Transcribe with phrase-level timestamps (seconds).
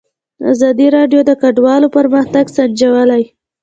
[0.51, 3.23] ازادي راډیو د کډوال پرمختګ سنجولی.